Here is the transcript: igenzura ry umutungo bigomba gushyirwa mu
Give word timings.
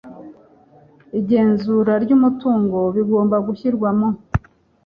igenzura 1.19 1.93
ry 2.03 2.11
umutungo 2.17 2.79
bigomba 2.95 3.35
gushyirwa 3.47 3.89
mu 3.97 4.09